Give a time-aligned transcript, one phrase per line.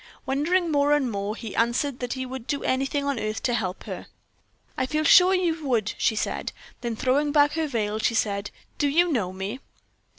[0.25, 3.83] Wondering more and more, he answered that he would do anything on earth to help
[3.83, 4.07] her.
[4.75, 8.87] "I feel sure you would," she said; then throwing back her veil, she asked: "Do
[8.87, 9.59] you know me?"